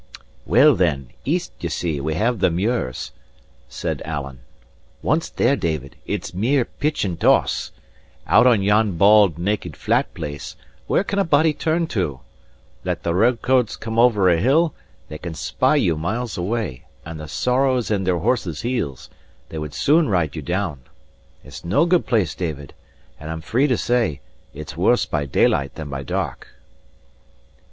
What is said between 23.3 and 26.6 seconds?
free to say, it's worse by daylight than by dark."